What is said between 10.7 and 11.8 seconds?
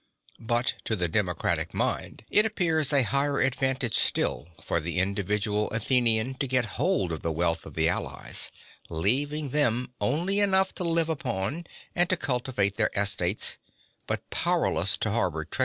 to live upon